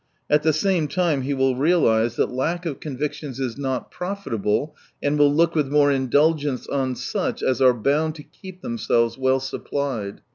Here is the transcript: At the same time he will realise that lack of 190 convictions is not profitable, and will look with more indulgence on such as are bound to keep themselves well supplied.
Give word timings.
At 0.31 0.41
the 0.41 0.51
same 0.51 0.87
time 0.87 1.21
he 1.21 1.35
will 1.35 1.55
realise 1.55 2.15
that 2.15 2.31
lack 2.31 2.65
of 2.65 2.77
190 2.77 2.79
convictions 2.79 3.39
is 3.39 3.55
not 3.55 3.91
profitable, 3.91 4.75
and 5.03 5.15
will 5.15 5.31
look 5.31 5.53
with 5.53 5.67
more 5.67 5.91
indulgence 5.91 6.65
on 6.65 6.95
such 6.95 7.43
as 7.43 7.61
are 7.61 7.71
bound 7.71 8.15
to 8.15 8.23
keep 8.23 8.63
themselves 8.63 9.15
well 9.19 9.39
supplied. 9.39 10.21